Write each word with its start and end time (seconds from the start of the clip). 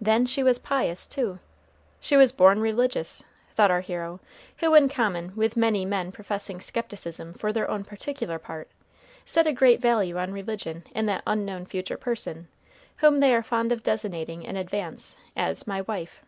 Then 0.00 0.26
she 0.26 0.42
was 0.42 0.58
pious, 0.58 1.06
too. 1.06 1.38
She 2.00 2.16
was 2.16 2.32
born 2.32 2.58
religious, 2.60 3.22
thought 3.54 3.70
our 3.70 3.80
hero, 3.80 4.18
who, 4.56 4.74
in 4.74 4.88
common 4.88 5.32
with 5.36 5.56
many 5.56 5.84
men 5.84 6.10
professing 6.10 6.60
skepticism 6.60 7.32
for 7.32 7.52
their 7.52 7.70
own 7.70 7.84
particular 7.84 8.40
part, 8.40 8.68
set 9.24 9.46
a 9.46 9.52
great 9.52 9.78
value 9.80 10.18
on 10.18 10.32
religion 10.32 10.82
in 10.96 11.06
that 11.06 11.22
unknown 11.28 11.66
future 11.66 11.96
person 11.96 12.48
whom 12.96 13.20
they 13.20 13.32
are 13.32 13.40
fond 13.44 13.70
of 13.70 13.84
designating 13.84 14.42
in 14.42 14.56
advance 14.56 15.16
as 15.36 15.64
"my 15.64 15.82
wife." 15.82 16.22